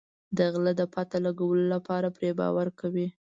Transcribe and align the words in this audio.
د 0.37 0.39
غله 0.53 0.73
د 0.79 0.81
پته 0.93 1.17
لګولو 1.25 1.65
لپاره 1.73 2.07
پرې 2.17 2.31
باور 2.39 2.67
کوي. 2.79 3.07